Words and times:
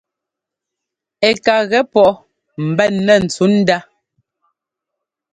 Ɛ 1.27 1.29
ka 1.43 1.55
gɛ 1.69 1.79
pɔʼ 1.93 2.11
mbɛn 2.69 2.93
nɛ́ 3.05 3.17
ntsǔnda. 3.25 3.77